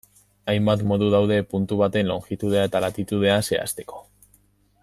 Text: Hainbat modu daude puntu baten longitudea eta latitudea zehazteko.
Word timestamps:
Hainbat 0.53 0.83
modu 0.91 1.09
daude 1.15 1.37
puntu 1.51 1.79
baten 1.83 2.09
longitudea 2.13 2.67
eta 2.71 2.85
latitudea 2.87 3.39
zehazteko. 3.51 4.07